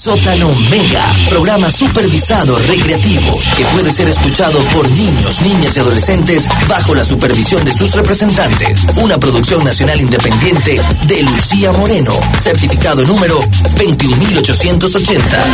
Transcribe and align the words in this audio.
Sótano 0.00 0.54
Mega, 0.70 1.04
programa 1.28 1.70
supervisado 1.70 2.58
recreativo 2.60 3.38
que 3.54 3.64
puede 3.66 3.92
ser 3.92 4.08
escuchado 4.08 4.58
por 4.74 4.90
niños, 4.90 5.42
niñas 5.42 5.76
y 5.76 5.80
adolescentes 5.80 6.48
bajo 6.66 6.94
la 6.94 7.04
supervisión 7.04 7.62
de 7.66 7.72
sus 7.74 7.94
representantes. 7.94 8.86
Una 8.96 9.18
producción 9.18 9.62
nacional 9.62 10.00
independiente 10.00 10.80
de 11.06 11.22
Lucía 11.22 11.72
Moreno, 11.72 12.14
certificado 12.40 13.04
número 13.04 13.40
21880. 13.76 15.44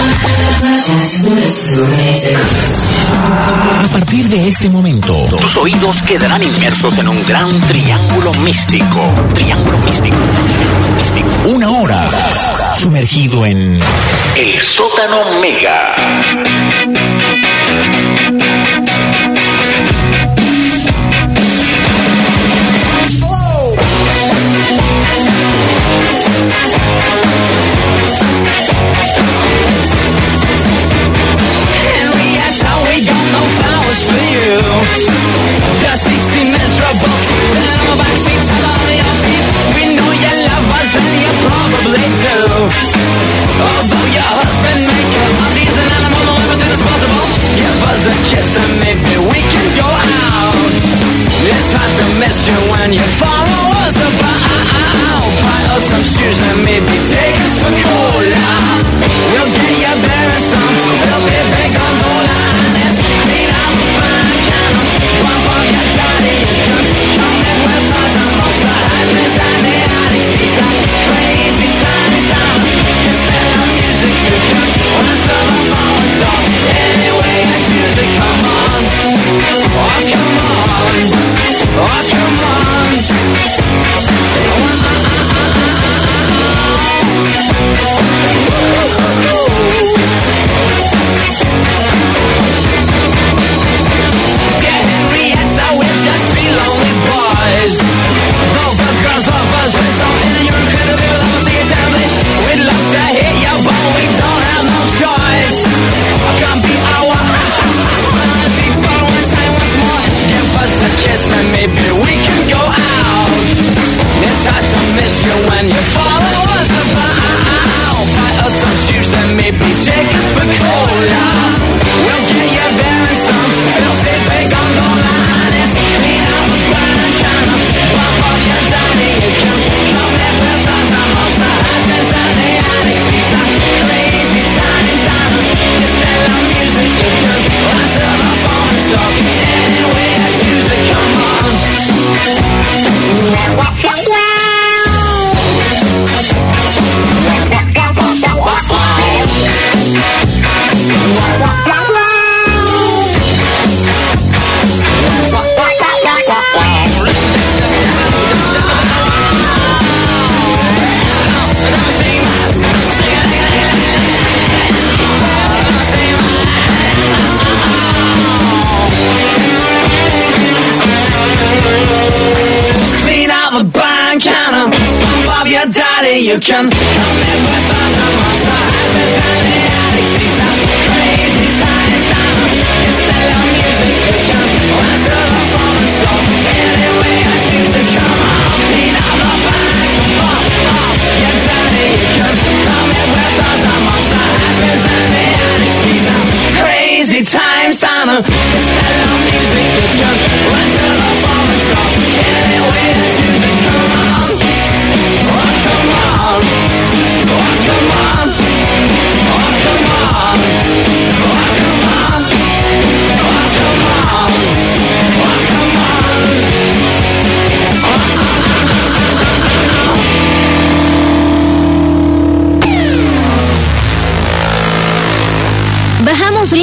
A 3.82 3.88
partir 3.88 4.28
de 4.28 4.46
este 4.46 4.68
momento, 4.68 5.26
tus 5.40 5.56
oídos 5.56 6.02
quedarán 6.02 6.44
inmersos 6.44 6.96
en 6.98 7.08
un 7.08 7.26
gran 7.26 7.60
triángulo 7.62 8.32
místico. 8.34 9.12
Triángulo 9.34 9.78
místico. 9.78 10.16
Místico. 10.96 11.28
Una 11.48 11.68
hora 11.70 12.08
sumergido 12.76 13.44
en 13.44 13.80
el 14.36 14.60
sótano 14.60 15.40
Mega. 15.40 15.96
A 48.06 48.14
kiss 48.30 48.54
and 48.54 48.72
maybe 48.78 49.12
we 49.26 49.38
can 49.42 49.66
go 49.74 49.88
out. 49.88 50.54
It's 51.42 51.70
hard 51.74 51.92
to 51.98 52.06
miss 52.22 52.46
you 52.46 52.58
when 52.70 52.92
you 52.94 53.02
follow 53.18 53.62
us 53.82 53.96
about. 53.98 55.26
Buy 55.42 55.60
us 55.74 55.84
some 55.90 56.06
shoes 56.14 56.38
and 56.38 56.58
maybe 56.64 56.94
take 57.10 57.36
us 57.46 57.56
for 57.60 57.74
cola 57.82 58.46
We'll 59.30 59.50
get 59.52 59.74
you 59.74 59.94
there 60.06 60.30
in 60.30 60.42
some 60.50 60.95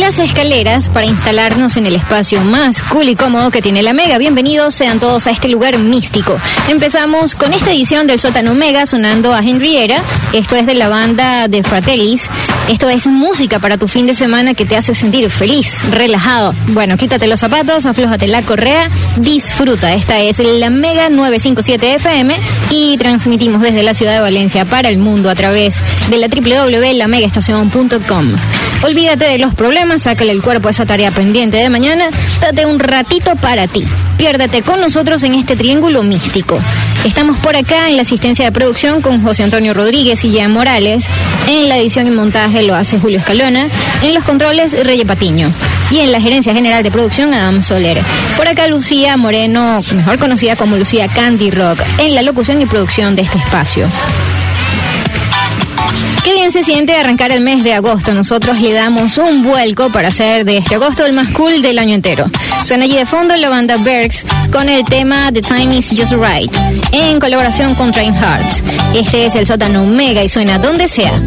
las 0.03 0.19
escaleras 0.19 0.90
para 0.90 1.06
instalarnos 1.06 1.78
en 1.78 1.86
el 1.86 1.96
espacio 1.96 2.41
más 2.41 2.84
cool 2.84 3.08
y 3.08 3.16
cómodo 3.16 3.52
que 3.52 3.62
tiene 3.62 3.81
la 3.81 3.94
Mega. 3.94 4.18
Bienvenidos 4.18 4.75
sean 4.75 5.00
todos 5.00 5.28
a 5.28 5.31
este 5.31 5.47
lugar 5.47 5.78
místico. 5.78 6.38
Empezamos 6.68 7.36
con 7.36 7.53
esta 7.53 7.72
edición 7.72 8.06
del 8.06 8.19
sótano 8.19 8.53
Mega 8.53 8.86
sonando 8.86 9.34
a 9.34 9.40
Henriera. 9.40 10.03
Esto 10.34 10.58
es 10.58 10.66
de 10.66 10.74
la 10.74 10.90
banda 10.90 11.47
de 11.47 11.64
Fratellis. 11.64 12.30
Esto 12.68 12.90
es 12.90 13.08
música 13.08 13.59
para 13.59 13.78
tu 13.78 13.88
fin 13.88 14.05
de 14.05 14.14
semana 14.14 14.53
que 14.53 14.66
te 14.66 14.76
hace 14.76 14.94
sentir 14.94 15.29
feliz, 15.29 15.85
relajado. 15.90 16.53
Bueno, 16.67 16.97
quítate 16.97 17.28
los 17.28 17.40
zapatos, 17.40 17.85
aflójate 17.85 18.28
la 18.28 18.41
correa, 18.41 18.90
disfruta. 19.16 19.94
Esta 19.94 20.20
es 20.20 20.40
la 20.40 20.70
Mega 20.70 21.08
957 21.08 21.96
FM 21.96 22.38
y 22.72 22.97
transmitimos 22.97 23.61
desde 23.61 23.84
la 23.84 23.94
ciudad 23.94 24.16
de 24.16 24.20
Valencia 24.20 24.66
para 24.66 24.90
el 24.90 24.97
mundo 24.97 25.29
a 25.29 25.35
través 25.35 25.78
de 26.09 26.17
la 26.17 26.28
www.lamegaestacion.com. 26.28 28.35
Olvídate 28.84 29.26
de 29.26 29.38
los 29.38 29.53
problemas, 29.53 30.02
sácale 30.02 30.34
el 30.34 30.41
cuerpo 30.41 30.68
a 30.68 30.72
esa 30.72 30.85
tarea 30.85 31.09
pendiente 31.09 31.56
de 31.56 31.70
mañana, 31.70 32.09
date 32.41 32.66
un 32.66 32.80
ratito 32.80 33.38
para 33.38 33.66
ti. 33.66 33.88
Piérdete 34.18 34.62
con 34.62 34.82
nosotros 34.82 35.24
en 35.24 35.35
este 35.35 35.56
triángulo 35.56 36.03
místico. 36.03 36.59
Estamos 37.06 37.38
por 37.40 37.56
acá 37.56 37.90
en 37.90 37.96
la 37.96 38.02
asistencia 38.02 38.44
de 38.44 38.52
producción 38.52 39.02
con 39.02 39.24
José 39.24 39.44
Antonio 39.44 39.74
Rodríguez 39.74 40.26
y 40.26 40.32
Jean 40.32 40.52
Morales. 40.52 41.06
En 41.47 41.70
la 41.70 41.78
edición 41.78 42.08
y 42.08 42.12
montaje 42.12 42.64
lo 42.64 42.76
hace 42.76 43.00
Julio 43.00 43.20
Escalona. 43.20 43.70
En 44.02 44.14
los 44.14 44.26
controles, 44.26 44.78
Reye 44.85 45.06
Patiño. 45.06 45.50
Y 45.90 46.00
en 46.00 46.12
la 46.12 46.20
gerencia 46.20 46.53
general 46.53 46.84
de 46.84 46.91
producción, 46.91 47.34
Adam 47.34 47.64
Soler. 47.64 47.97
Por 48.35 48.50
acá, 48.50 48.68
Lucía 48.68 49.16
Moreno, 49.16 49.82
mejor 49.96 50.20
conocida 50.20 50.58
como 50.58 50.76
Lucía 50.76 51.08
Candy 51.08 51.52
Rock, 51.52 51.80
en 52.00 52.16
la 52.16 52.22
locución 52.22 52.62
y 52.62 52.66
producción 52.66 53.16
de 53.16 53.22
este 53.22 53.38
espacio. 53.38 53.88
Qué 56.23 56.34
bien 56.34 56.52
se 56.52 56.64
siente 56.64 56.96
arrancar 56.96 57.31
el 57.31 57.41
mes 57.41 57.64
de 57.64 57.73
agosto. 57.73 58.14
Nosotros 58.14 58.59
le 58.61 58.72
damos 58.72 59.17
un 59.17 59.43
vuelco 59.43 59.91
para 59.91 60.08
hacer 60.08 60.46
de 60.46 60.58
este 60.58 60.75
agosto 60.75 61.05
el 61.05 61.14
más 61.14 61.29
cool 61.29 61.61
del 61.61 61.78
año 61.79 61.96
entero. 61.96 62.29
Suena 62.64 62.85
allí 62.85 62.96
de 62.96 63.05
fondo 63.05 63.35
la 63.35 63.49
banda 63.49 63.75
Bergs 63.78 64.25
con 64.52 64.70
el 64.70 64.85
tema 64.85 65.31
The 65.34 65.41
Time 65.41 65.75
Is 65.75 65.90
Just 65.90 66.14
Right 66.14 66.53
en 66.93 67.20
colaboración 67.20 67.75
con 67.75 67.91
Train 67.91 68.14
Hearts. 68.14 68.64
Este 68.93 69.25
es 69.25 69.35
el 69.35 69.46
sótano 69.46 69.85
Mega 69.85 70.23
y 70.23 70.29
suena 70.29 70.58
donde 70.59 70.87
sea. 70.87 71.22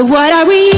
So 0.00 0.06
what 0.06 0.32
are 0.32 0.46
we 0.46 0.69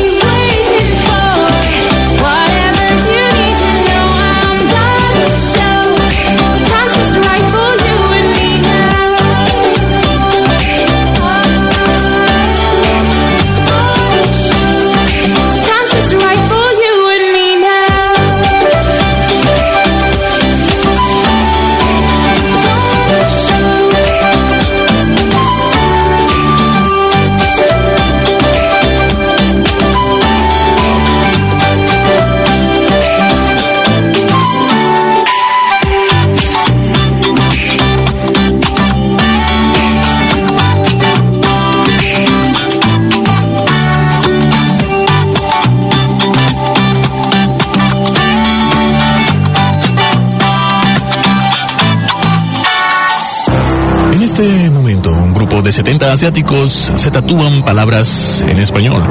asiáticos 56.10 56.92
se 56.96 57.10
tatúan 57.10 57.62
palabras 57.62 58.44
en 58.48 58.58
español. 58.58 59.02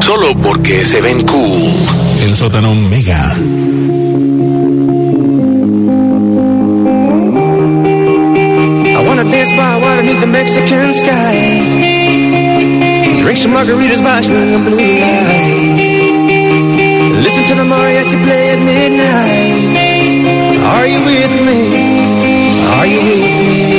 Solo 0.00 0.34
porque 0.36 0.84
se 0.84 1.00
ven 1.00 1.22
cool. 1.26 1.72
El 2.22 2.36
sótano 2.36 2.74
mega. 2.74 3.34
I 8.94 9.04
wanna 9.06 9.24
dance 9.24 9.50
by 9.50 9.76
water 9.80 10.02
beneath 10.02 10.20
the 10.20 10.26
Mexican 10.26 10.94
sky. 10.94 11.36
Drink 13.22 13.38
some 13.38 13.52
margaritas 13.52 14.00
by 14.02 14.18
up 14.18 14.64
blue 14.64 14.76
lights. 14.76 15.84
Listen 17.24 17.44
to 17.44 17.54
the 17.54 17.64
mariachi 17.64 18.22
play 18.24 18.50
at 18.50 18.60
midnight. 18.60 19.76
Are 20.74 20.86
you 20.86 21.00
with 21.04 21.32
me? 21.46 21.60
Are 22.76 22.86
you 22.86 23.00
with 23.02 23.70
me? 23.70 23.75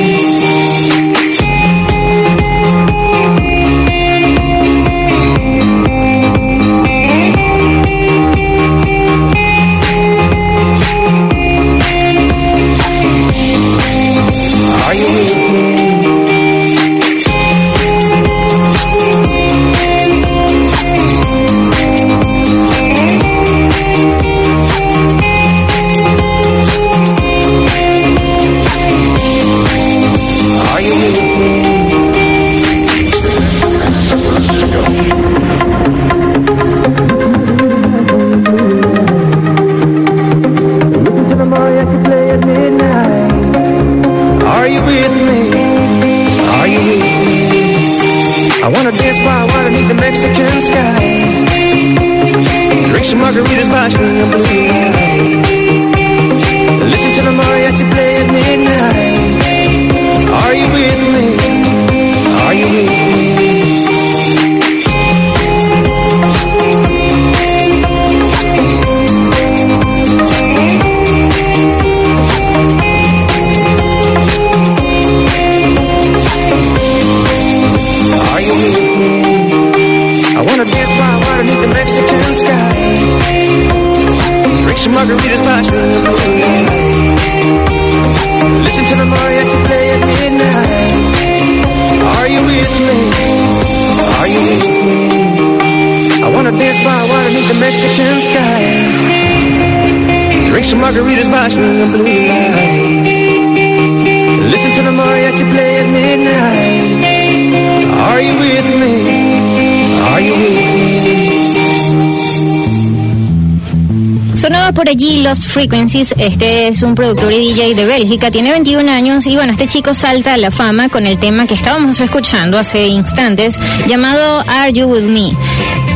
Sonaba 114.47 114.71
por 114.71 114.87
allí 114.87 115.23
Lost 115.23 115.49
Frequencies, 115.49 116.15
este 116.17 116.69
es 116.69 116.81
un 116.81 116.95
productor 116.95 117.33
y 117.33 117.49
DJ 117.49 117.75
de 117.75 117.85
Bélgica, 117.85 118.31
tiene 118.31 118.51
21 118.51 118.89
años. 118.89 119.27
Y 119.27 119.35
bueno, 119.35 119.51
este 119.51 119.67
chico 119.67 119.93
salta 119.93 120.35
a 120.35 120.37
la 120.37 120.51
fama 120.51 120.87
con 120.87 121.05
el 121.05 121.19
tema 121.19 121.45
que 121.45 121.53
estábamos 121.53 121.99
escuchando 121.99 122.57
hace 122.57 122.87
instantes 122.87 123.59
llamado 123.89 124.45
Are 124.47 124.71
You 124.71 124.85
With 124.85 125.01
Me. 125.01 125.33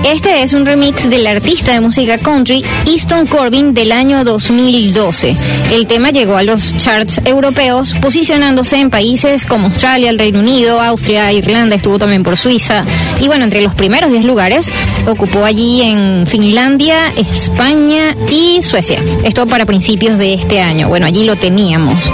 Este 0.04 0.42
es 0.42 0.54
un 0.54 0.66
remix 0.66 1.10
del 1.10 1.28
artista 1.28 1.74
de 1.74 1.80
música 1.80 2.18
country 2.18 2.66
Easton 2.88 3.28
Corbin 3.28 3.74
del 3.74 3.92
año 3.92 4.24
2012. 4.24 5.36
El 5.72 5.86
tema 5.86 6.10
llegó 6.10 6.38
a 6.38 6.44
los 6.44 6.76
charts 6.76 7.22
europeos 7.24 7.94
posicionándose 8.02 8.78
en 8.78 8.90
países 8.90 9.46
como 9.46 9.68
Australia, 9.68 10.10
el 10.10 10.18
Reino 10.18 10.40
Unido, 10.40 10.82
Austria, 10.82 11.32
Irlanda, 11.32 11.76
estuvo 11.76 12.00
también 12.00 12.24
por 12.24 12.36
Suiza 12.36 12.84
y 13.22 13.28
bueno, 13.28 13.44
entre 13.44 13.62
los 13.62 13.76
primeros 13.76 14.12
10 14.12 14.26
lugares 14.26 14.72
ocupó 15.08 15.46
allí 15.46 15.84
en 15.84 16.26
Finlandia, 16.28 17.14
España 17.16 18.16
y 18.30 18.64
Suecia. 18.64 19.02
Esto 19.24 19.46
para 19.46 19.66
principios 19.66 20.18
de 20.18 20.34
este 20.34 20.62
año. 20.62 20.90
Bueno, 20.90 21.06
allí 21.06 21.26
lo 21.26 21.36
teníamos. 21.36 22.12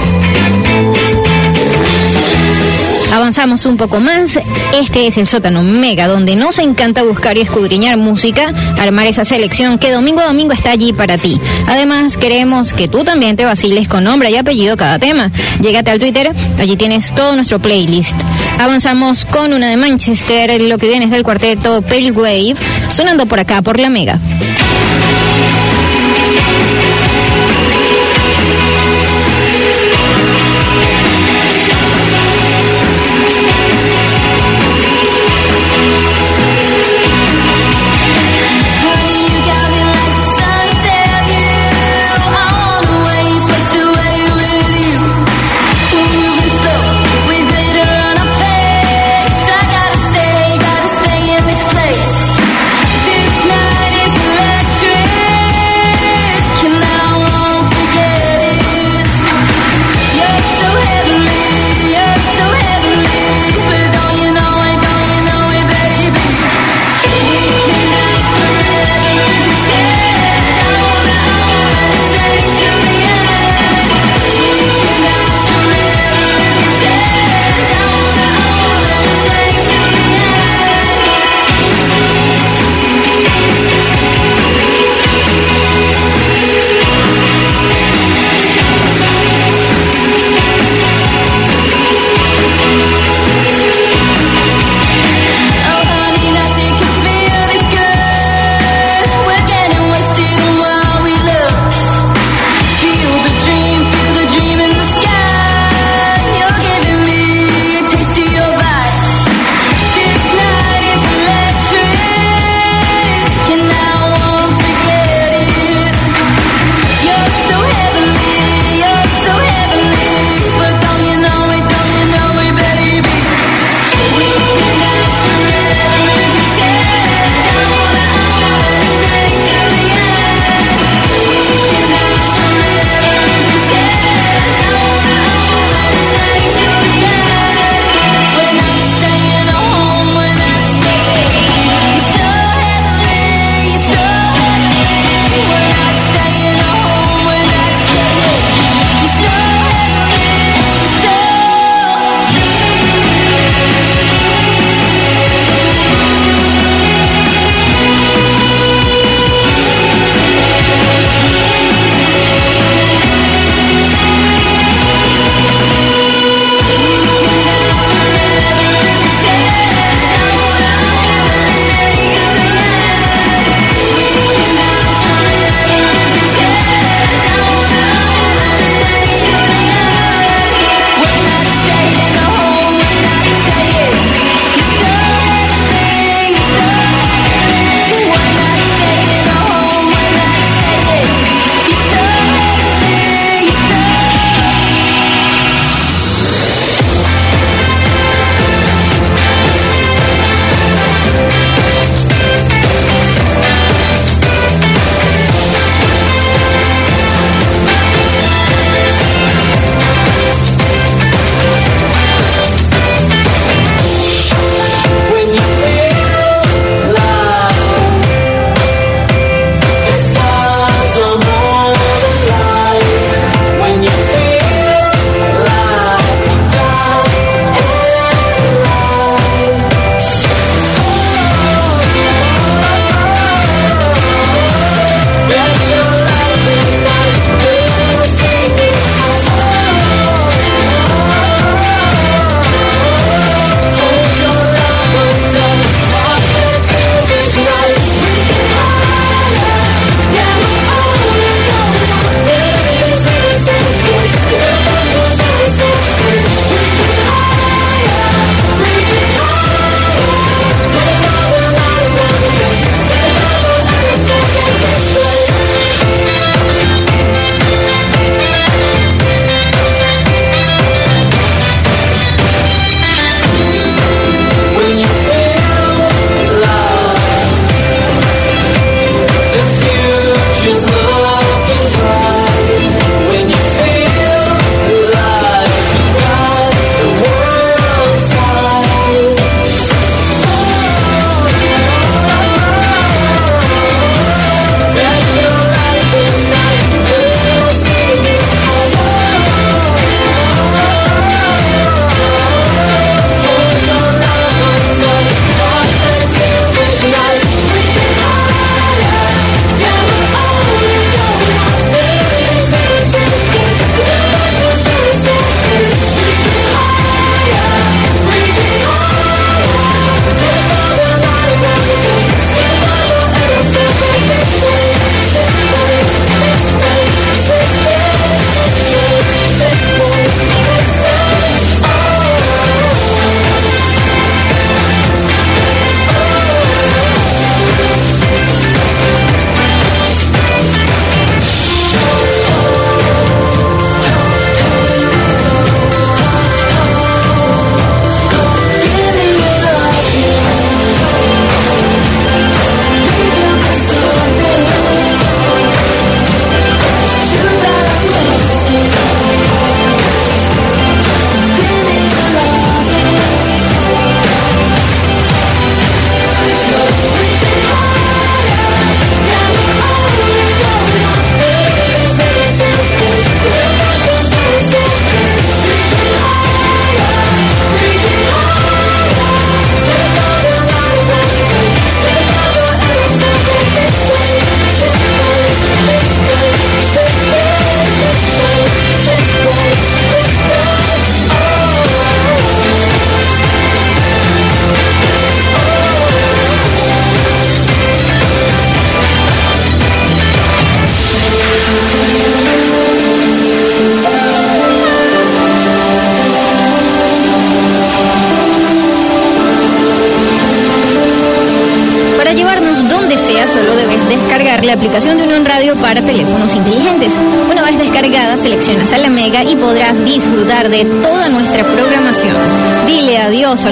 Avanzamos 3.18 3.66
un 3.66 3.78
poco 3.78 4.00
más. 4.00 4.38
Este 4.80 5.08
es 5.08 5.18
el 5.18 5.28
sótano 5.28 5.64
mega, 5.64 6.08
donde 6.08 6.36
nos 6.36 6.60
encanta 6.60 7.02
buscar 7.02 7.36
y 7.36 7.42
escudriñar 7.42 7.98
música, 7.98 8.54
armar 8.78 9.08
esa 9.08 9.26
selección 9.26 9.80
que 9.80 9.92
domingo 9.92 10.22
a 10.22 10.26
domingo 10.26 10.54
está 10.54 10.70
allí 10.70 10.94
para 10.94 11.18
ti. 11.18 11.42
Además, 11.66 12.16
queremos 12.16 12.74
que 12.74 12.88
tú 12.88 13.04
también 13.04 13.36
te 13.36 13.44
vaciles 13.44 13.88
con 13.88 14.04
nombre 14.04 14.30
y 14.30 14.36
apellido 14.36 14.78
cada 14.78 15.00
tema. 15.00 15.32
Llégate 15.60 15.90
al 15.90 15.98
Twitter, 15.98 16.32
allí 16.60 16.78
tienes 16.78 17.12
todo 17.16 17.36
nuestro 17.36 17.58
playlist. 17.58 18.16
Avanzamos 18.60 19.26
con 19.26 19.52
una 19.52 19.68
de 19.68 19.78
Manchester, 19.78 20.62
lo 20.62 20.78
que 20.78 20.88
viene 20.88 21.06
es 21.06 21.12
del 21.12 21.24
cuarteto 21.24 21.82
Pale 21.82 22.12
Wave, 22.12 22.56
sonando 22.92 23.26
por 23.26 23.40
acá 23.40 23.64
por 23.64 23.80
la 23.80 23.90
mega. 23.90 24.20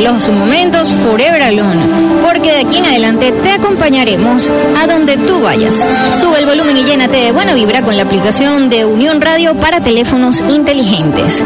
Los 0.06 0.28
momentos 0.28 0.88
Forever 1.04 1.42
Alone, 1.42 1.82
porque 2.24 2.52
de 2.52 2.60
aquí 2.60 2.78
en 2.78 2.86
adelante 2.86 3.32
te 3.32 3.52
acompañaremos 3.54 4.52
a 4.78 4.86
donde 4.86 5.18
tú 5.18 5.42
vayas. 5.42 5.84
Sube 6.20 6.38
el 6.38 6.46
volumen 6.46 6.78
y 6.78 6.84
llénate 6.84 7.18
de 7.18 7.32
buena 7.32 7.56
vibra 7.56 7.82
con 7.82 7.98
la 7.98 8.04
aplicación 8.04 8.70
de 8.70 8.86
Unión 8.86 9.20
Radio 9.20 9.56
para 9.56 9.82
teléfonos 9.82 10.42
inteligentes. 10.48 11.44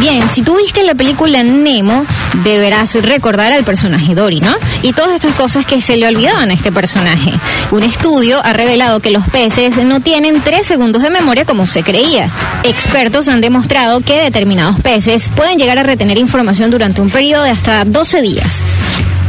Bien, 0.00 0.22
si 0.30 0.42
tú 0.42 0.56
viste 0.56 0.84
la 0.84 0.94
película 0.94 1.42
Nemo, 1.42 2.06
deberás 2.44 2.94
recordar 3.02 3.52
al 3.52 3.64
personaje 3.64 4.14
Dory, 4.14 4.40
¿no? 4.40 4.54
Y 4.82 4.92
todas 4.92 5.12
estas 5.12 5.34
cosas 5.34 5.66
que 5.66 5.80
se 5.80 5.96
le 5.96 6.06
olvidaban 6.06 6.50
a 6.50 6.54
este 6.54 6.70
personaje. 6.70 7.32
Un 7.72 7.82
estudio 7.82 8.40
ha 8.44 8.52
revelado 8.52 9.00
que 9.00 9.10
los 9.10 9.26
peces 9.28 9.76
no 9.78 10.00
tienen 10.00 10.40
tres 10.40 10.66
segundos 10.66 11.02
de 11.02 11.10
memoria 11.10 11.44
como 11.44 11.66
se 11.66 11.82
creía. 11.82 12.30
Expertos 12.62 13.28
han 13.28 13.40
demostrado 13.40 14.00
que 14.00 14.22
determinados 14.22 14.80
peces 14.80 15.30
pueden 15.34 15.58
llegar 15.58 15.78
a 15.78 15.82
retener 15.82 16.18
información 16.18 16.70
durante 16.70 17.00
un 17.00 17.10
periodo 17.10 17.42
de 17.42 17.50
hasta 17.50 17.84
12 17.84 18.22
días. 18.22 18.62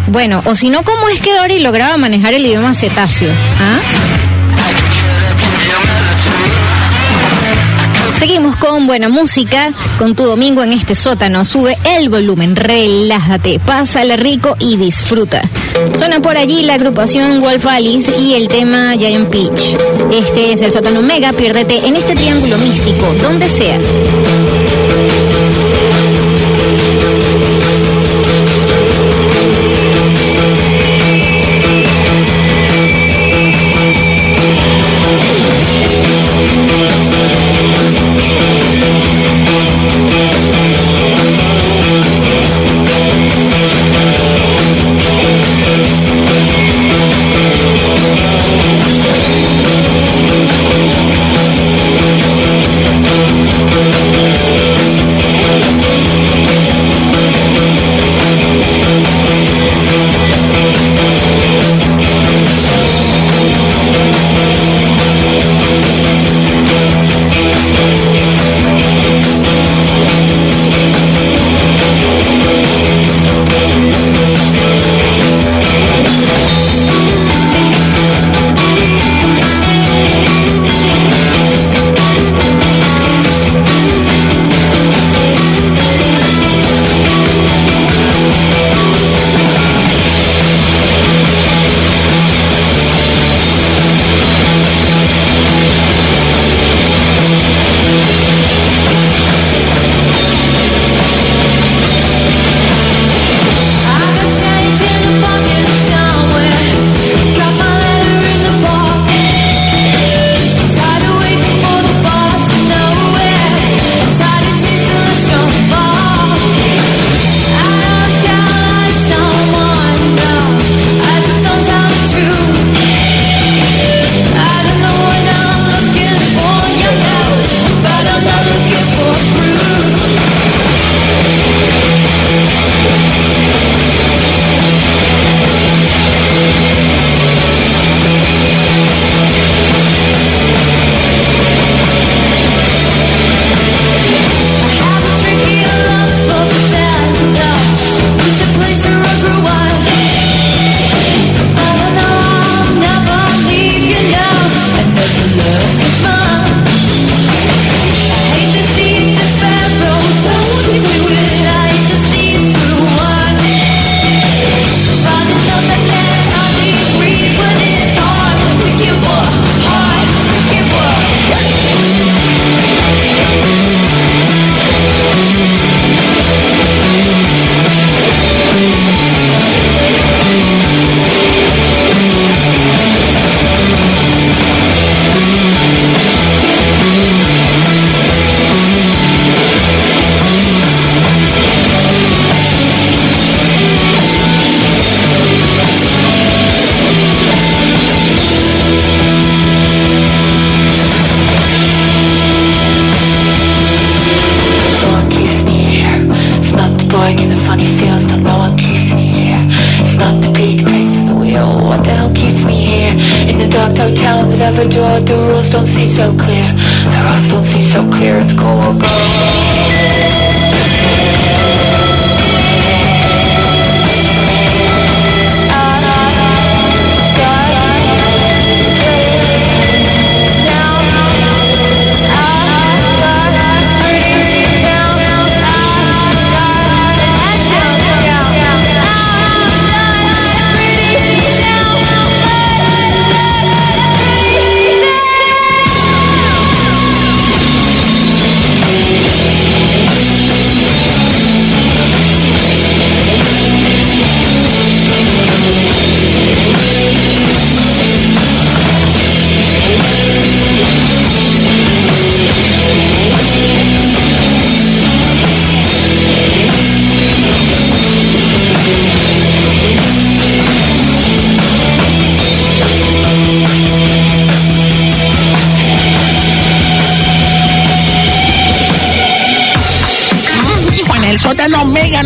Bueno, 0.07 0.41
o 0.45 0.53
si 0.53 0.69
no, 0.69 0.83
¿cómo 0.83 1.09
es 1.09 1.19
que 1.19 1.35
Dory 1.35 1.61
lograba 1.61 1.97
manejar 1.97 2.35
el 2.35 2.45
idioma 2.45 2.75
cetáceo? 2.75 3.31
¿Ah? 3.59 4.18
Seguimos 8.19 8.57
con 8.57 8.85
buena 8.85 9.07
música, 9.07 9.71
con 9.97 10.13
tu 10.13 10.25
domingo 10.25 10.61
en 10.61 10.73
este 10.73 10.93
sótano. 10.93 11.45
Sube 11.45 11.77
el 11.85 12.09
volumen, 12.09 12.57
relájate, 12.57 13.59
pásale 13.59 14.17
rico 14.17 14.57
y 14.59 14.75
disfruta. 14.75 15.41
Suena 15.95 16.19
por 16.19 16.35
allí 16.35 16.63
la 16.63 16.73
agrupación 16.73 17.39
Wolf 17.39 17.65
Alice 17.65 18.13
y 18.17 18.33
el 18.33 18.49
tema 18.49 18.93
Giant 18.97 19.29
Peach. 19.29 19.77
Este 20.11 20.51
es 20.51 20.61
el 20.61 20.73
sótano 20.73 21.01
Mega, 21.01 21.31
piérdete 21.31 21.87
en 21.87 21.95
este 21.95 22.13
triángulo 22.13 22.57
místico, 22.57 23.05
donde 23.23 23.47
sea. 23.47 23.79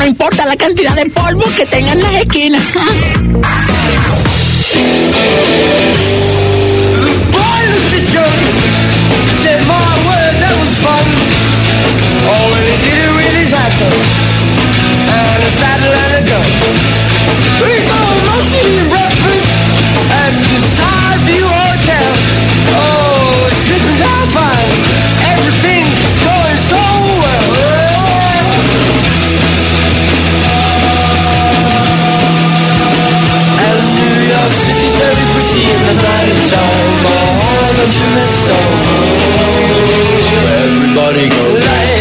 No 0.04 0.10
importa 0.10 0.46
la 0.46 0.58
cantidad 0.58 0.94
de 0.96 1.06
polvo 1.06 1.46
que 1.56 1.66
tengan 1.66 1.98
en 1.98 2.04
las 2.04 2.16
esquinas. 2.24 2.64
Oh, 12.26 12.54
and 15.36 15.44
a 15.44 15.52
saddle 15.52 15.94
a 15.94 16.14
in 35.64 35.80
the 35.88 35.96
night 35.96 36.36
time, 36.52 36.94
my 37.08 37.24
orange 37.56 38.00
mistletoe. 38.16 39.04
So 40.32 40.40
everybody 40.60 41.30
go. 41.30 41.93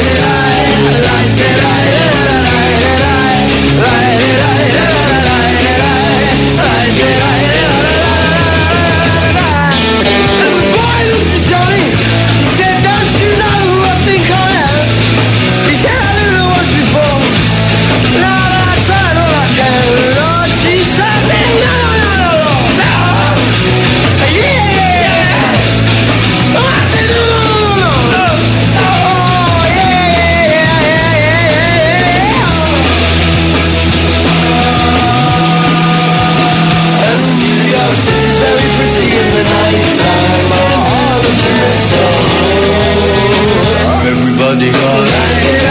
everybody 44.04 44.66
got 44.72 45.61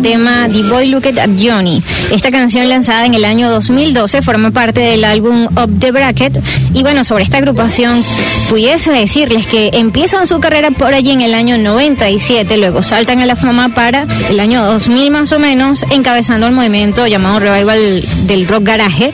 tema 0.00 0.48
The 0.50 0.62
Boy 0.62 0.88
Looked 0.88 1.18
at 1.18 1.30
Johnny. 1.38 1.82
Esta 2.10 2.30
canción 2.30 2.68
lanzada 2.68 3.06
en 3.06 3.14
el 3.14 3.24
año 3.24 3.50
2012 3.50 4.22
forma 4.22 4.50
parte 4.50 4.80
del 4.80 5.04
álbum 5.04 5.44
Up 5.46 5.78
the 5.78 5.90
Bracket. 5.90 6.38
Y 6.74 6.82
bueno, 6.82 7.04
sobre 7.04 7.24
esta 7.24 7.38
agrupación 7.38 8.02
pudiese 8.48 8.92
decirles 8.92 9.46
que 9.46 9.70
empiezan 9.74 10.26
su 10.26 10.40
carrera 10.40 10.70
por 10.70 10.94
allí 10.94 11.10
en 11.10 11.20
el 11.20 11.34
año 11.34 11.58
97, 11.58 12.56
luego 12.58 12.82
saltan 12.82 13.20
a 13.20 13.26
la 13.26 13.36
fama 13.36 13.70
para 13.70 14.06
el 14.28 14.40
año 14.40 14.64
2000 14.64 15.10
más 15.10 15.32
o 15.32 15.38
menos, 15.38 15.84
encabezando 15.90 16.46
el 16.46 16.52
movimiento 16.52 17.06
llamado 17.06 17.38
Revival 17.40 18.04
del 18.26 18.46
Rock 18.48 18.64
Garage. 18.64 19.12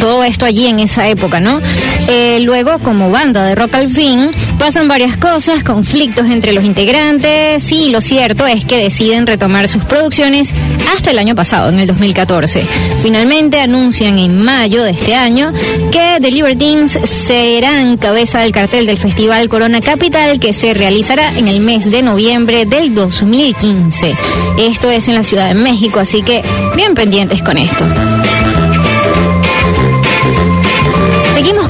todo 0.00 0.24
esto 0.24 0.46
allí 0.46 0.66
en 0.66 0.80
esa 0.80 1.08
época, 1.08 1.40
¿no? 1.40 1.60
Eh, 2.08 2.40
luego, 2.40 2.78
como 2.78 3.10
banda 3.10 3.44
de 3.44 3.54
rock 3.54 3.74
al 3.74 3.88
fin, 3.88 4.30
pasan 4.58 4.88
varias 4.88 5.16
cosas, 5.16 5.62
conflictos 5.62 6.26
entre 6.26 6.52
los 6.52 6.64
integrantes 6.64 7.70
y 7.72 7.90
lo 7.90 8.00
cierto 8.00 8.46
es 8.46 8.64
que 8.64 8.76
deciden 8.76 9.26
retomar 9.26 9.68
sus 9.68 9.84
producciones 9.84 10.52
hasta 10.94 11.12
el 11.12 11.18
año 11.18 11.34
pasado, 11.34 11.68
en 11.70 11.78
el 11.78 11.86
2014. 11.86 12.64
Finalmente 13.02 13.60
anuncian 13.60 14.18
en 14.18 14.42
mayo 14.42 14.82
de 14.82 14.90
este 14.90 15.14
año 15.14 15.52
que 15.92 16.18
The 16.20 16.30
Libertines 16.30 16.98
serán 17.04 17.96
cabeza 17.96 18.40
del 18.40 18.52
cartel 18.52 18.86
del 18.86 18.98
Festival 18.98 19.48
Corona 19.48 19.80
Capital 19.80 20.40
que 20.40 20.52
se 20.52 20.74
realizará 20.74 21.36
en 21.38 21.48
el 21.48 21.60
mes 21.60 21.90
de 21.90 22.02
noviembre 22.02 22.66
del 22.66 22.94
2015. 22.94 24.14
Esto 24.58 24.90
es 24.90 25.08
en 25.08 25.14
la 25.14 25.22
Ciudad 25.22 25.48
de 25.48 25.54
México, 25.54 26.00
así 26.00 26.22
que 26.22 26.42
bien 26.74 26.94
pendientes 26.94 27.42
con 27.42 27.56
esto. 27.56 27.86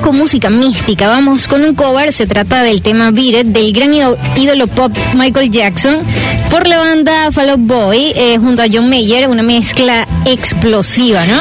Con 0.03 0.17
música 0.17 0.49
mística, 0.49 1.09
vamos 1.09 1.49
con 1.49 1.65
un 1.65 1.75
cover, 1.75 2.13
se 2.13 2.27
trata 2.27 2.63
del 2.63 2.83
tema 2.83 3.11
Beat 3.11 3.47
del 3.47 3.73
gran 3.73 3.93
ídolo, 4.37 4.67
pop 4.67 4.93
Michael 5.15 5.51
Jackson, 5.51 5.99
por 6.51 6.67
la 6.67 6.79
banda 6.79 7.31
Fall 7.31 7.57
Boy, 7.59 8.13
eh, 8.17 8.39
junto 8.39 8.63
a 8.63 8.67
John 8.73 8.89
Mayer, 8.89 9.29
una 9.29 9.43
mezcla 9.43 10.07
explosiva, 10.25 11.27
¿no? 11.27 11.41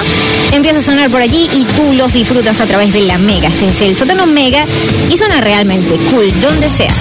Empieza 0.52 0.80
a 0.80 0.84
sonar 0.84 1.10
por 1.10 1.22
allí 1.22 1.50
y 1.54 1.64
tú 1.64 1.94
los 1.94 2.14
disfrutas 2.14 2.60
a 2.60 2.66
través 2.66 2.92
de 2.92 3.02
la 3.02 3.18
Mega, 3.18 3.48
este 3.48 3.70
es 3.70 3.82
el 3.82 3.96
sótano 3.96 4.26
Mega 4.26 4.66
y 5.12 5.18
suena 5.18 5.40
realmente 5.40 5.96
cool, 6.12 6.32
donde 6.42 6.70
sea. 6.70 6.94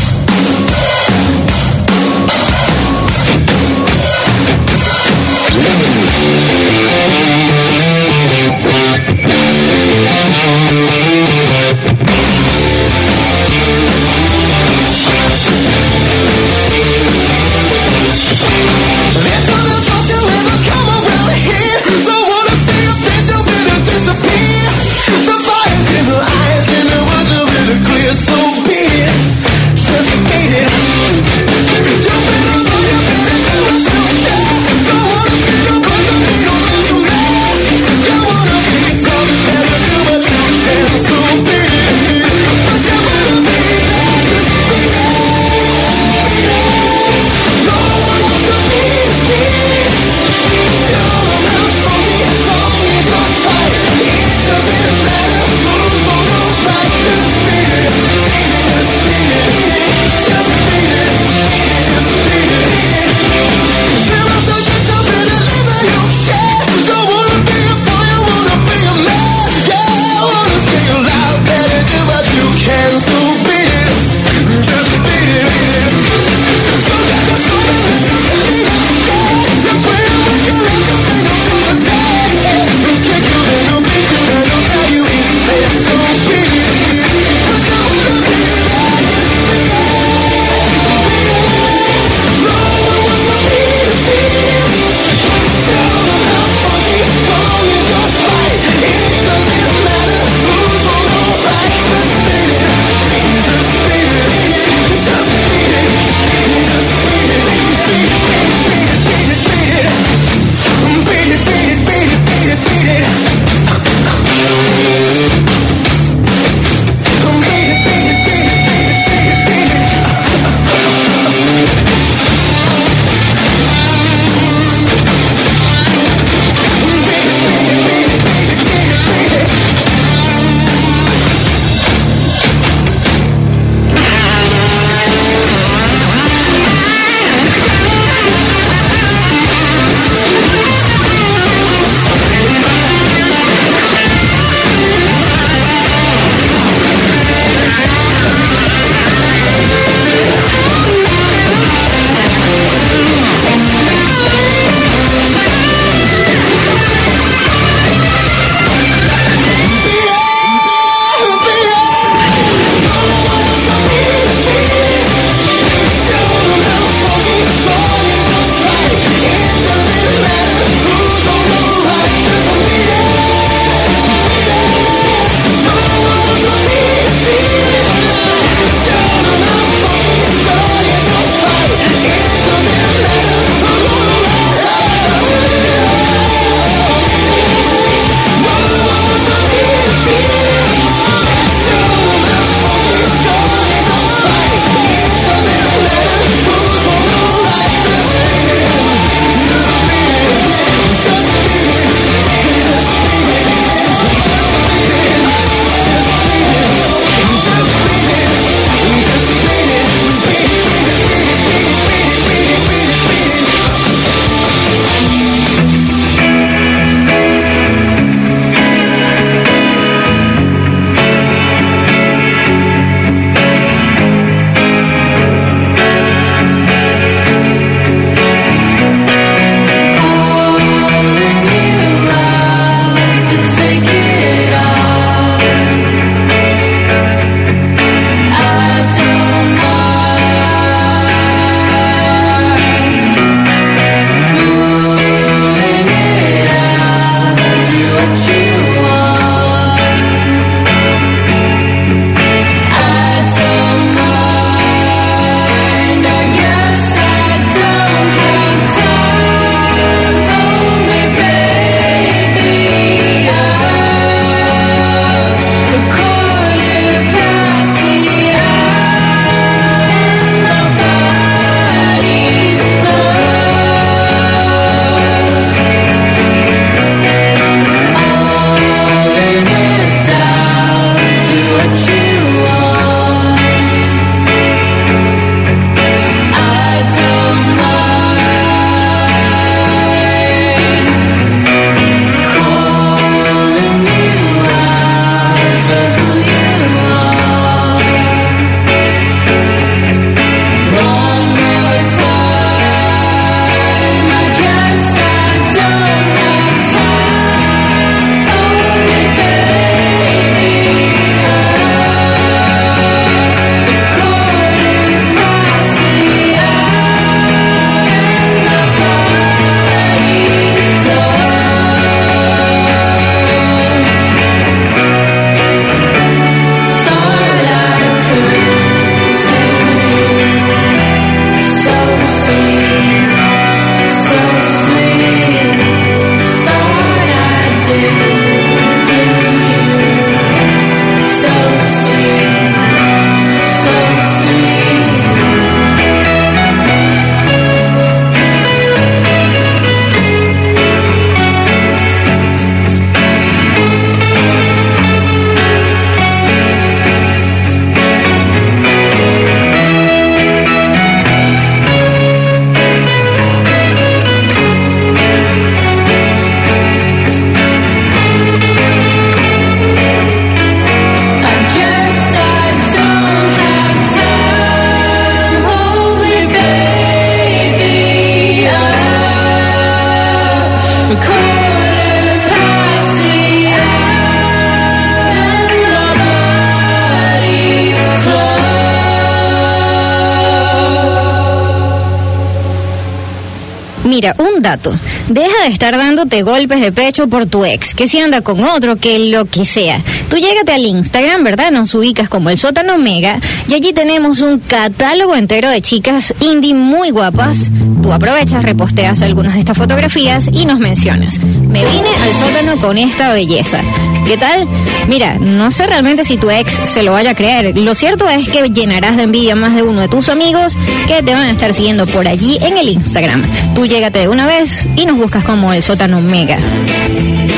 mira, 393.96 394.14
un 394.18 394.42
dato. 394.42 394.78
Deja 395.08 395.44
de 395.44 395.48
estar 395.48 395.74
dándote 395.74 396.20
golpes 396.20 396.60
de 396.60 396.70
pecho 396.70 397.08
por 397.08 397.24
tu 397.24 397.46
ex, 397.46 397.74
que 397.74 397.88
si 397.88 397.98
anda 397.98 398.20
con 398.20 398.44
otro, 398.44 398.76
que 398.76 398.98
lo 398.98 399.24
que 399.24 399.46
sea. 399.46 399.80
Tú 400.10 400.16
llégate 400.16 400.52
al 400.52 400.66
Instagram, 400.66 401.24
¿verdad? 401.24 401.50
Nos 401.50 401.74
ubicas 401.74 402.10
como 402.10 402.28
el 402.28 402.36
sótano 402.36 402.74
Omega 402.74 403.18
y 403.48 403.54
allí 403.54 403.72
tenemos 403.72 404.20
un 404.20 404.38
catálogo 404.38 405.16
entero 405.16 405.48
de 405.48 405.62
chicas 405.62 406.12
indie 406.20 406.52
muy 406.52 406.90
guapas. 406.90 407.50
Tú 407.82 407.90
aprovechas, 407.90 408.42
reposteas 408.42 409.00
algunas 409.00 409.32
de 409.32 409.40
estas 409.40 409.56
fotografías 409.56 410.28
y 410.30 410.44
nos 410.44 410.58
mencionas. 410.58 411.18
Me 411.20 411.64
vine 411.64 411.88
al 411.88 412.12
sótano 412.20 412.60
con 412.60 412.76
esta 412.76 413.14
belleza. 413.14 413.62
¿Qué 414.06 414.16
tal? 414.16 414.46
Mira, 414.86 415.16
no 415.18 415.50
sé 415.50 415.66
realmente 415.66 416.04
si 416.04 416.16
tu 416.16 416.30
ex 416.30 416.60
se 416.62 416.84
lo 416.84 416.92
vaya 416.92 417.10
a 417.10 417.14
creer. 417.14 417.58
Lo 417.58 417.74
cierto 417.74 418.08
es 418.08 418.28
que 418.28 418.48
llenarás 418.50 418.96
de 418.96 419.02
envidia 419.02 419.34
más 419.34 419.56
de 419.56 419.64
uno 419.64 419.80
de 419.80 419.88
tus 419.88 420.08
amigos 420.08 420.56
que 420.86 421.02
te 421.02 421.12
van 421.12 421.24
a 421.24 421.30
estar 421.32 421.52
siguiendo 421.52 421.86
por 421.86 422.06
allí 422.06 422.38
en 422.40 422.56
el 422.56 422.68
Instagram. 422.68 423.24
Tú 423.56 423.66
llégate 423.66 423.98
de 423.98 424.08
una 424.08 424.24
vez 424.26 424.68
y 424.76 424.86
nos 424.86 424.96
buscas 424.96 425.24
como 425.24 425.52
el 425.52 425.60
sótano 425.60 426.00
mega. 426.00 426.38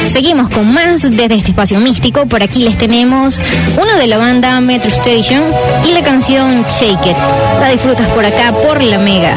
Seguimos 0.09 0.51
con 0.51 0.71
más 0.73 1.03
desde 1.03 1.37
este 1.37 1.51
espacio 1.51 1.81
místico. 1.81 2.27
Por 2.27 2.43
aquí 2.43 2.65
les 2.65 2.77
tenemos 2.77 3.41
uno 3.81 3.95
de 3.97 4.07
la 4.07 4.19
banda 4.19 4.61
Metro 4.61 4.91
Station 4.91 5.43
y 5.87 5.93
la 5.93 6.03
canción 6.03 6.67
Shake 6.69 7.07
It. 7.07 7.17
La 7.61 7.71
disfrutas 7.71 8.07
por 8.09 8.27
acá 8.27 8.53
por 8.53 8.83
la 8.83 8.99
mega. 8.99 9.35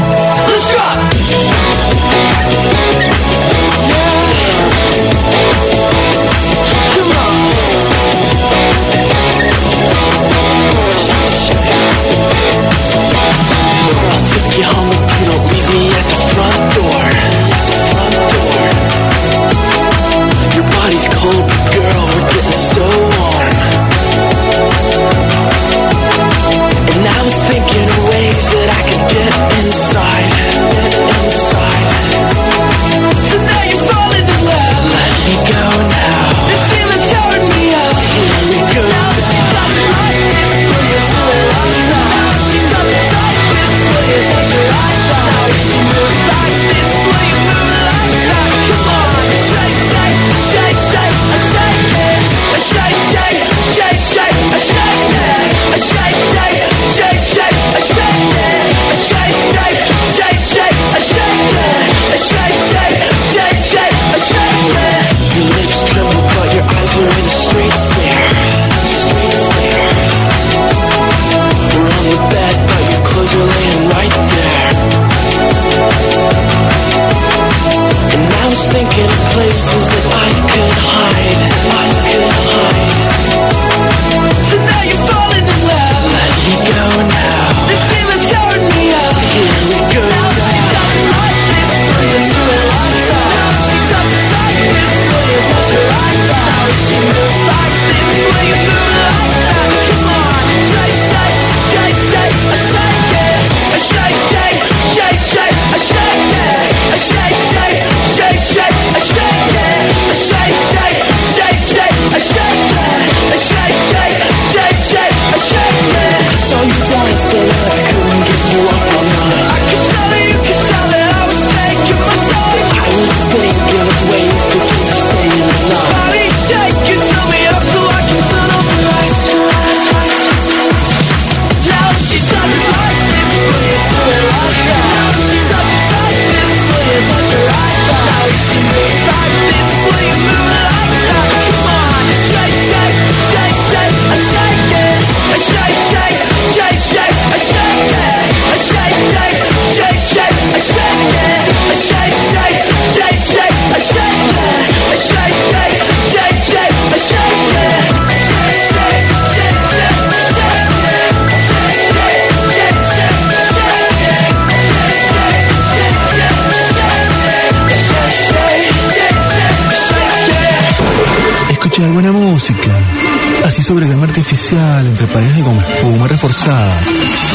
Sobregama 173.71 174.03
artificial 174.03 174.85
entre 174.85 175.07
paredes 175.07 175.43
con 175.43 175.55
espuma 175.55 176.05
reforzada. 176.05 176.77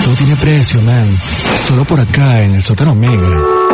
Todo 0.05 0.14
tiene 0.16 0.37
precio, 0.37 0.82
man. 0.82 1.09
Solo 1.66 1.87
por 1.87 1.99
acá, 1.99 2.43
en 2.43 2.57
el 2.57 2.62
sótano 2.62 2.95
Mega. 2.95 3.66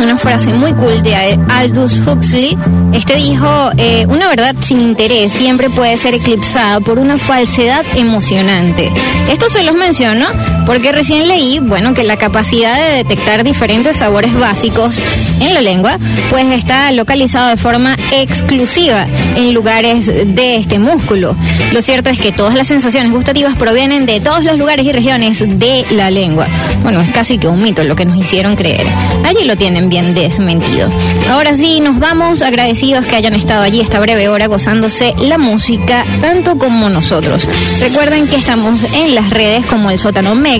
Una 0.00 0.16
frase 0.16 0.52
muy 0.52 0.72
cool 0.74 1.02
de 1.02 1.14
Aldous 1.48 1.98
Huxley. 2.06 2.56
Este 2.94 3.16
dijo, 3.16 3.70
eh, 3.76 4.06
una 4.08 4.28
verdad 4.28 4.54
sin 4.62 4.80
interés 4.80 5.32
siempre 5.32 5.68
puede 5.68 5.96
ser 5.96 6.14
eclipsada 6.14 6.80
por 6.80 6.98
una 6.98 7.18
falsedad 7.18 7.84
emocionante. 7.96 8.90
Esto 9.28 9.48
se 9.48 9.64
los 9.64 9.74
menciono 9.74 10.26
porque 10.70 10.92
recién 10.92 11.26
leí, 11.26 11.58
bueno, 11.58 11.94
que 11.94 12.04
la 12.04 12.16
capacidad 12.16 12.80
de 12.80 12.98
detectar 12.98 13.42
diferentes 13.42 13.96
sabores 13.96 14.32
básicos 14.38 15.00
en 15.40 15.52
la 15.52 15.62
lengua, 15.62 15.98
pues 16.30 16.46
está 16.52 16.92
localizado 16.92 17.48
de 17.48 17.56
forma 17.56 17.96
exclusiva 18.12 19.08
en 19.34 19.52
lugares 19.52 20.06
de 20.06 20.54
este 20.54 20.78
músculo. 20.78 21.34
Lo 21.72 21.82
cierto 21.82 22.10
es 22.10 22.20
que 22.20 22.30
todas 22.30 22.54
las 22.54 22.68
sensaciones 22.68 23.10
gustativas 23.10 23.56
provienen 23.56 24.06
de 24.06 24.20
todos 24.20 24.44
los 24.44 24.56
lugares 24.56 24.86
y 24.86 24.92
regiones 24.92 25.40
de 25.58 25.84
la 25.90 26.08
lengua. 26.12 26.46
Bueno, 26.84 27.00
es 27.00 27.10
casi 27.10 27.36
que 27.36 27.48
un 27.48 27.60
mito 27.60 27.82
lo 27.82 27.96
que 27.96 28.04
nos 28.04 28.16
hicieron 28.16 28.54
creer. 28.54 28.86
Allí 29.24 29.46
lo 29.46 29.56
tienen 29.56 29.88
bien 29.88 30.14
desmentido. 30.14 30.88
Ahora 31.28 31.56
sí, 31.56 31.80
nos 31.80 31.98
vamos 31.98 32.42
agradecidos 32.42 33.06
que 33.06 33.16
hayan 33.16 33.34
estado 33.34 33.62
allí 33.62 33.80
esta 33.80 33.98
breve 33.98 34.28
hora 34.28 34.46
gozándose 34.46 35.14
la 35.18 35.36
música 35.36 36.04
tanto 36.20 36.58
como 36.58 36.88
nosotros. 36.88 37.48
Recuerden 37.80 38.28
que 38.28 38.36
estamos 38.36 38.84
en 38.94 39.16
las 39.16 39.30
redes 39.30 39.66
como 39.66 39.90
el 39.90 39.98
sótano 39.98 40.36
Mega 40.36 40.59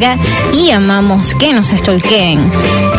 y 0.55 0.71
amamos 0.71 1.35
que 1.35 1.53
nos 1.53 1.73
estolqueen. 1.73 2.51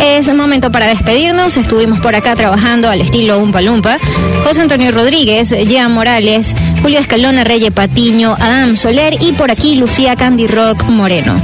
Es 0.03 0.27
momento 0.33 0.71
para 0.71 0.87
despedirnos. 0.87 1.57
Estuvimos 1.57 1.99
por 1.99 2.15
acá 2.15 2.35
trabajando 2.35 2.89
al 2.89 3.01
estilo 3.01 3.39
Umpa 3.39 3.61
Lumpa. 3.61 3.97
José 4.43 4.61
Antonio 4.61 4.91
Rodríguez, 4.91 5.49
Jean 5.49 5.91
Morales, 5.93 6.55
Julio 6.81 6.99
Escalona, 6.99 7.43
Reye 7.43 7.71
Patiño, 7.71 8.35
Adam 8.39 8.77
Soler 8.77 9.17
y 9.21 9.31
por 9.33 9.49
aquí 9.49 9.75
Lucía 9.75 10.15
Candy 10.15 10.47
Rock 10.47 10.83
Moreno. 10.89 11.35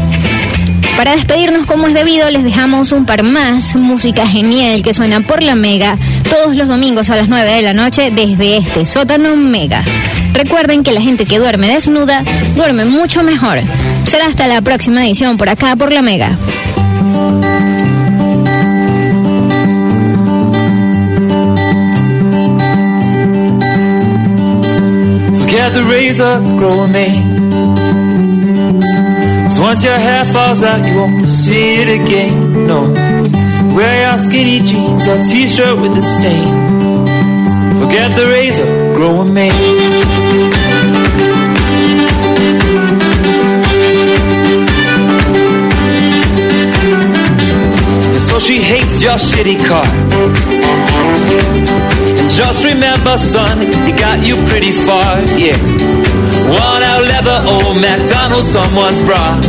Para 0.96 1.12
despedirnos 1.12 1.66
como 1.66 1.88
es 1.88 1.94
debido, 1.94 2.30
les 2.30 2.44
dejamos 2.44 2.92
un 2.92 3.06
par 3.06 3.24
más, 3.24 3.76
música 3.76 4.28
genial 4.28 4.84
que 4.84 4.94
suena 4.94 5.22
por 5.22 5.44
la 5.44 5.56
Mega 5.56 5.98
todos 6.30 6.56
los 6.56 6.68
domingos 6.68 7.10
a 7.10 7.16
las 7.16 7.30
9 7.30 7.50
de 7.50 7.62
la 7.62 7.74
noche 7.74 8.12
desde 8.12 8.58
este 8.58 8.86
sótano 8.86 9.36
Mega. 9.36 9.84
Recuerden 10.38 10.84
que 10.84 10.92
la 10.92 11.02
gente 11.02 11.26
que 11.26 11.40
duerme 11.40 11.74
desnuda 11.74 12.24
duerme 12.56 12.86
mucho 12.86 13.24
mejor. 13.24 13.58
Será 14.08 14.28
hasta 14.28 14.46
la 14.46 14.62
próxima 14.62 15.04
edición 15.04 15.36
por 15.36 15.50
acá 15.50 15.76
por 15.76 15.92
la 15.92 16.04
Mega. 16.04 16.38
Forget 25.40 25.74
the 25.74 25.84
razor, 25.90 26.40
grow 26.60 26.82
a 26.82 26.88
mane. 26.88 27.38
So 29.54 29.64
once 29.64 29.84
your 29.84 29.98
hair 29.98 30.24
falls 30.26 30.64
out, 30.64 30.86
you 30.86 30.98
won't 30.98 31.28
see 31.28 31.82
it 31.82 31.90
again. 31.90 32.68
No. 32.68 32.94
Wear 33.76 34.10
your 34.10 34.18
skinny 34.20 34.60
jeans 34.60 35.08
or 35.08 35.18
t-shirt 35.24 35.80
with 35.82 35.98
a 35.98 36.02
stain. 36.04 36.48
Forget 37.82 38.12
the 38.16 38.26
razor, 38.28 38.94
grow 38.94 39.22
a 39.22 39.26
mane. 39.26 40.17
And 48.38 48.46
she 48.46 48.62
hates 48.62 49.02
your 49.02 49.18
shitty 49.18 49.58
car. 49.68 49.84
And 52.22 52.30
just 52.30 52.64
remember, 52.64 53.18
son, 53.18 53.66
he 53.82 53.92
got 53.98 54.22
you 54.28 54.36
pretty 54.46 54.72
far, 54.72 55.26
yeah. 55.42 55.58
Worn 56.46 56.84
out 56.86 57.02
leather, 57.02 57.42
old 57.50 57.82
McDonald's, 57.82 58.50
someone's 58.54 59.02
bra. 59.10 59.42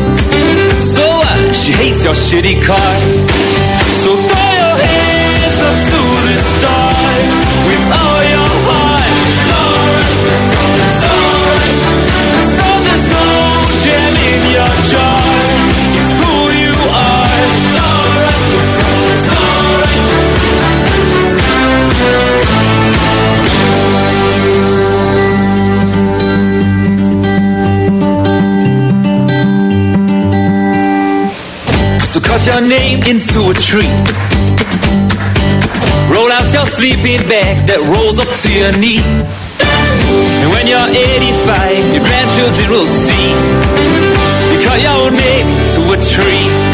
So 0.96 1.04
what? 1.04 1.54
She 1.54 1.72
hates 1.76 2.02
your 2.02 2.14
shitty 2.16 2.64
car. 2.64 2.94
So 4.00 4.16
throw 4.16 4.52
your 4.56 4.76
hands 4.80 5.60
up 5.68 5.78
to 5.92 6.00
the 6.24 6.36
stars 6.56 7.28
with 7.68 7.92
all 7.92 8.17
So 32.38 32.52
cut 32.52 32.60
your 32.60 32.68
name 32.68 33.02
into 33.02 33.50
a 33.50 33.54
tree. 33.54 33.88
Roll 36.14 36.30
out 36.30 36.52
your 36.52 36.66
sleeping 36.66 37.26
bag 37.28 37.66
that 37.66 37.80
rolls 37.82 38.18
up 38.18 38.28
to 38.28 38.48
your 38.52 38.72
knee. 38.78 39.02
And 39.02 40.50
when 40.52 40.66
you're 40.66 40.88
85, 40.88 41.94
your 41.94 42.04
grandchildren 42.04 42.70
will 42.70 42.86
see. 42.86 43.30
You 44.52 44.58
cut 44.66 44.80
your 44.82 45.10
name 45.10 45.48
into 45.48 45.92
a 45.92 45.98
tree. 45.98 46.67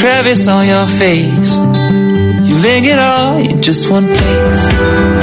Crevice 0.00 0.48
on 0.48 0.66
your 0.66 0.86
face, 0.86 1.60
you 2.48 2.56
linger 2.58 2.98
all 2.98 3.36
in 3.36 3.60
just 3.60 3.90
one 3.90 4.06
place. 4.06 5.19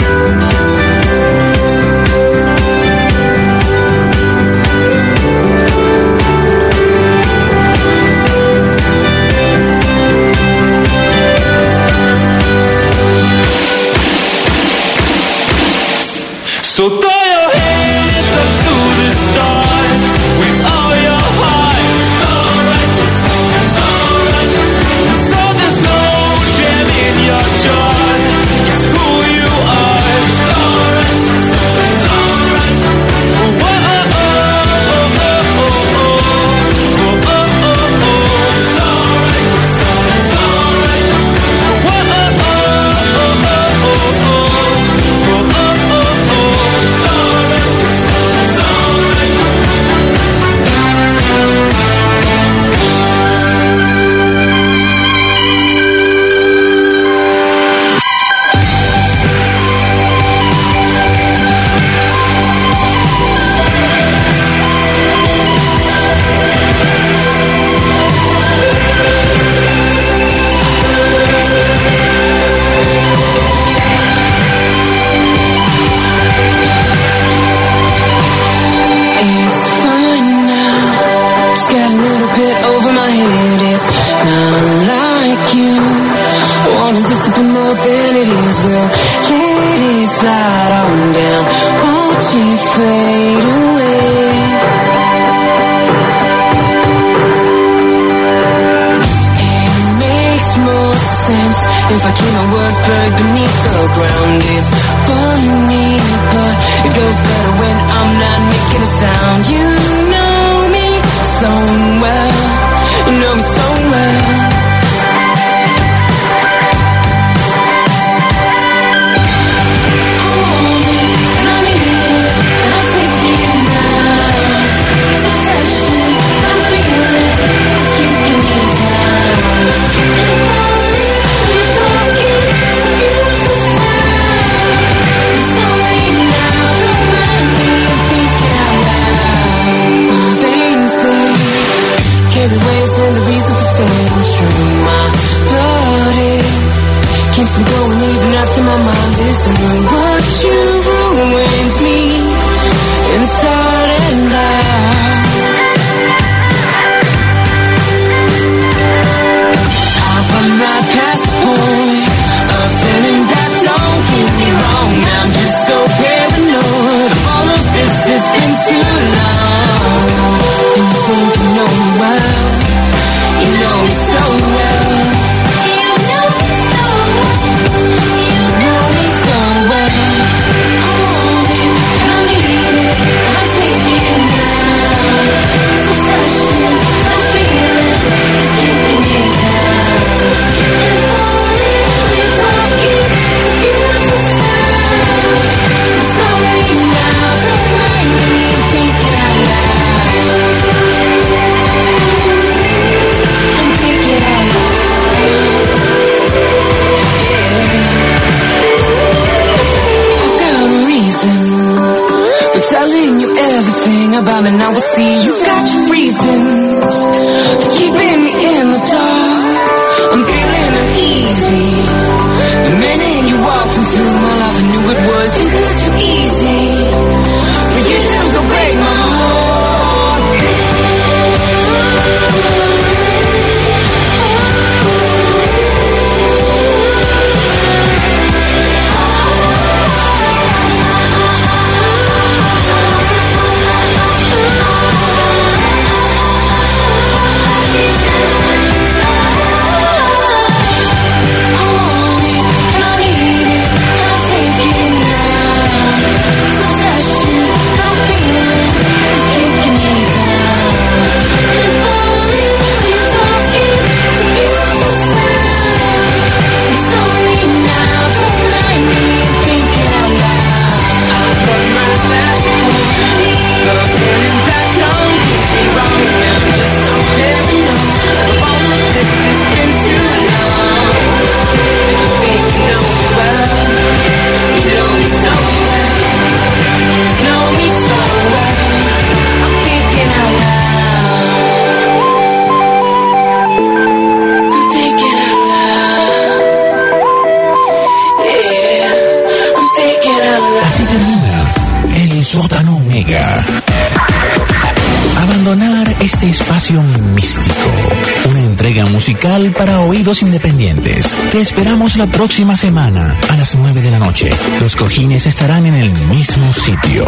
Independientes. 310.07 311.17
Te 311.33 311.41
esperamos 311.41 311.97
la 311.97 312.05
próxima 312.07 312.55
semana 312.55 313.17
a 313.29 313.35
las 313.35 313.57
9 313.57 313.81
de 313.81 313.91
la 313.91 313.99
noche. 313.99 314.29
Los 314.61 314.77
cojines 314.77 315.25
estarán 315.27 315.65
en 315.65 315.73
el 315.73 315.91
mismo 316.07 316.53
sitio. 316.53 317.05